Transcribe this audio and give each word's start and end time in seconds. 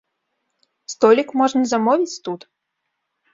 Столік 0.93 1.29
можна 1.41 1.61
замовіць 1.75 2.19
тут. 2.29 2.41